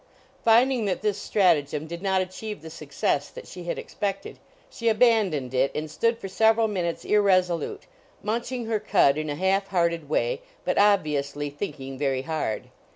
Finding 0.43 0.85
that 0.85 1.03
this 1.03 1.19
stratagem 1.19 1.85
did 1.85 2.01
not 2.01 2.23
achieve 2.23 2.63
the 2.63 2.71
success 2.71 3.29
that 3.29 3.45
she 3.45 3.65
had 3.65 3.77
expected, 3.77 4.39
she 4.67 4.89
abandoned 4.89 5.53
it 5.53 5.69
and 5.75 5.91
stood 5.91 6.17
for 6.17 6.27
several 6.27 6.67
minutes 6.67 7.05
irresolute, 7.05 7.83
munching 8.23 8.65
her 8.65 8.79
cud 8.79 9.15
in 9.15 9.29
a 9.29 9.35
half 9.35 9.67
hearted 9.67 10.09
way, 10.09 10.41
but 10.65 10.79
obviously 10.79 11.51
thinking 11.51 11.99
very 11.99 12.23
hard. 12.23 12.69